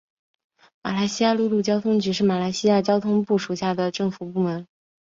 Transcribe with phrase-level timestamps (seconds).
[0.81, 4.65] 马来西亚陆路交通局是马来西亚交通部属下的政府部门。